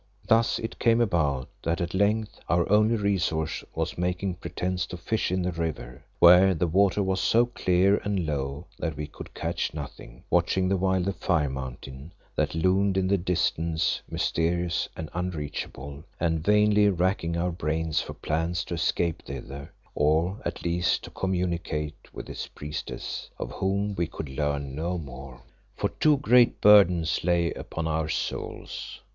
Thus 0.25 0.57
it 0.57 0.79
came 0.79 0.99
about 0.99 1.47
that 1.61 1.79
at 1.79 1.93
length 1.93 2.39
our 2.49 2.67
only 2.71 2.95
resource 2.95 3.63
was 3.75 3.99
making 3.99 4.33
pretence 4.33 4.87
to 4.87 4.97
fish 4.97 5.31
in 5.31 5.43
the 5.43 5.51
river, 5.51 6.03
where 6.17 6.55
the 6.55 6.65
water 6.65 7.03
was 7.03 7.21
so 7.21 7.45
clear 7.45 7.97
and 7.97 8.25
low 8.25 8.65
that 8.79 8.97
we 8.97 9.05
could 9.05 9.35
catch 9.35 9.75
nothing, 9.75 10.23
watching 10.31 10.67
the 10.67 10.75
while 10.75 11.03
the 11.03 11.13
Fire 11.13 11.51
mountain, 11.51 12.13
that 12.35 12.55
loomed 12.55 12.97
in 12.97 13.07
the 13.07 13.17
distance 13.19 14.01
mysterious 14.09 14.89
and 14.97 15.07
unreachable, 15.13 16.03
and 16.19 16.43
vainly 16.43 16.89
racking 16.89 17.37
our 17.37 17.51
brains 17.51 18.01
for 18.01 18.15
plans 18.15 18.63
to 18.63 18.73
escape 18.73 19.21
thither, 19.25 19.71
or 19.93 20.41
at 20.43 20.63
least 20.65 21.03
to 21.03 21.11
communicate 21.11 22.11
with 22.11 22.27
its 22.27 22.47
priestess, 22.47 23.29
of 23.37 23.51
whom 23.51 23.93
we 23.93 24.07
could 24.07 24.29
learn 24.29 24.73
no 24.73 24.97
more. 24.97 25.43
For 25.75 25.89
two 25.89 26.17
great 26.17 26.59
burdens 26.59 27.23
lay 27.23 27.53
upon 27.53 27.87
our 27.87 28.09
souls. 28.09 28.99